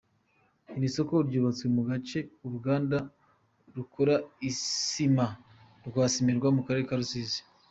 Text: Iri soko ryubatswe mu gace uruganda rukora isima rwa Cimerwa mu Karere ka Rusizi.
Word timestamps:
Iri 0.77 0.89
soko 0.95 1.15
ryubatswe 1.27 1.67
mu 1.75 1.81
gace 1.89 2.19
uruganda 2.45 2.97
rukora 3.75 4.15
isima 4.49 5.25
rwa 5.87 6.03
Cimerwa 6.13 6.47
mu 6.57 6.63
Karere 6.65 6.85
ka 6.89 6.97
Rusizi. 7.01 7.39